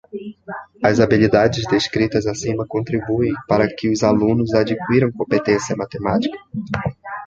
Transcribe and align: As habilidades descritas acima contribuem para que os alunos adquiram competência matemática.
As 0.83 0.99
habilidades 0.99 1.63
descritas 1.69 2.25
acima 2.25 2.65
contribuem 2.65 3.33
para 3.47 3.67
que 3.71 3.87
os 3.87 4.01
alunos 4.03 4.51
adquiram 4.51 5.11
competência 5.11 5.75
matemática. 5.75 6.39